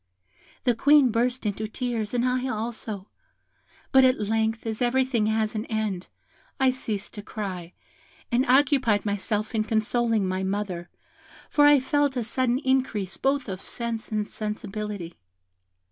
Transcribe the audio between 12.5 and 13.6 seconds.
increase both